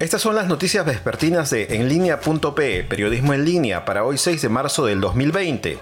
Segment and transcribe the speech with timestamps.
[0.00, 4.86] Estas son las noticias vespertinas de enlinea.pe, periodismo en línea, para hoy 6 de marzo
[4.86, 5.78] del 2020.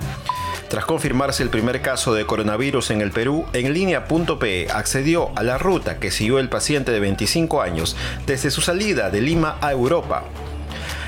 [0.69, 6.01] Tras confirmarse el primer caso de coronavirus en el Perú, enlinea.pe accedió a la ruta
[6.01, 7.97] que siguió el paciente de 25 años
[8.27, 10.25] desde su salida de Lima a Europa.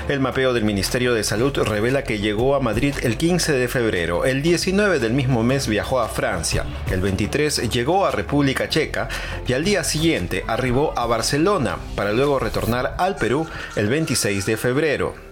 [0.07, 4.25] El mapeo del Ministerio de Salud revela que llegó a Madrid el 15 de febrero,
[4.25, 9.07] el 19 del mismo mes viajó a Francia, el 23 llegó a República Checa
[9.47, 14.57] y al día siguiente arribó a Barcelona para luego retornar al Perú el 26 de
[14.57, 15.30] febrero.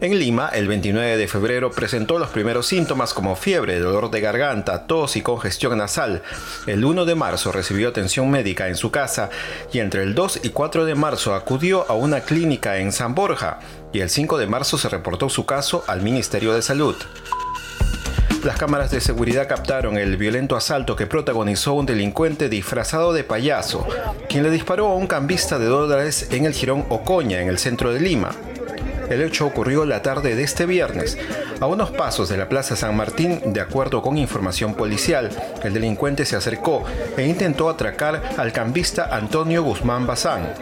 [0.00, 4.86] En Lima, el 29 de febrero presentó los primeros síntomas como fiebre, dolor de garganta,
[4.86, 6.22] tos y congestión nasal.
[6.66, 9.30] El 1 de marzo recibió atención médica en su casa
[9.72, 13.60] y entre el 2 y 4 de marzo acudió a una clínica en San Borja
[13.92, 16.96] y el 5 de marzo se reportó su caso al Ministerio de Salud.
[18.42, 23.86] Las cámaras de seguridad captaron el violento asalto que protagonizó un delincuente disfrazado de payaso,
[24.28, 27.90] quien le disparó a un cambista de dólares en el jirón Ocoña, en el centro
[27.90, 28.32] de Lima.
[29.10, 31.18] El hecho ocurrió la tarde de este viernes,
[31.60, 35.30] a unos pasos de la Plaza San Martín, de acuerdo con información policial.
[35.62, 36.84] El delincuente se acercó
[37.16, 40.54] e intentó atracar al cambista Antonio Guzmán Bazán.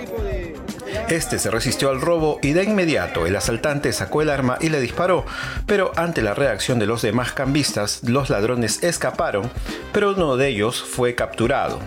[1.09, 4.81] Este se resistió al robo y de inmediato el asaltante sacó el arma y le
[4.81, 5.25] disparó,
[5.67, 9.51] pero ante la reacción de los demás cambistas, los ladrones escaparon,
[9.93, 11.81] pero uno de ellos fue capturado.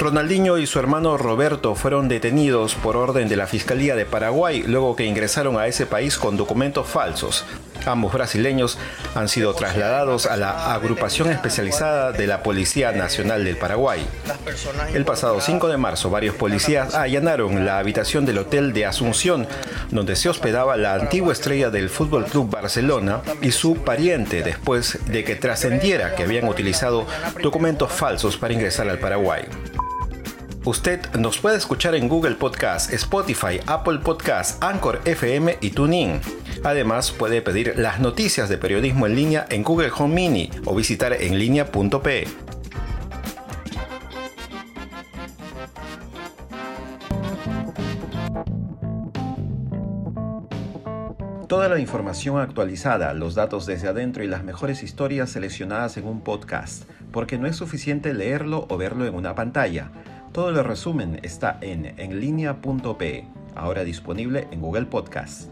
[0.00, 4.96] Ronaldinho y su hermano Roberto fueron detenidos por orden de la Fiscalía de Paraguay luego
[4.96, 7.44] que ingresaron a ese país con documentos falsos.
[7.84, 8.78] Ambos brasileños
[9.14, 14.06] han sido trasladados a la agrupación especializada de la Policía Nacional del Paraguay.
[14.94, 19.46] El pasado 5 de marzo, varios policías allanaron la habitación del hotel de Asunción,
[19.90, 25.24] donde se hospedaba la antigua estrella del Fútbol Club Barcelona y su pariente, después de
[25.24, 27.06] que trascendiera que habían utilizado
[27.42, 29.42] documentos falsos para ingresar al Paraguay.
[30.66, 36.20] Usted nos puede escuchar en Google Podcast, Spotify, Apple Podcast, Anchor FM y TuneIn.
[36.62, 41.14] Además, puede pedir las noticias de periodismo en línea en Google Home Mini o visitar
[41.14, 42.26] enlinea.pe.
[51.48, 56.20] Toda la información actualizada, los datos desde adentro y las mejores historias seleccionadas en un
[56.20, 59.90] podcast, porque no es suficiente leerlo o verlo en una pantalla.
[60.32, 63.24] Todo el resumen está en enlinea.pe,
[63.56, 65.50] ahora disponible en Google Podcast.